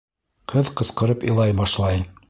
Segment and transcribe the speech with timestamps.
[0.53, 2.07] Ҡыҙ ҡысҡырып илай башлай.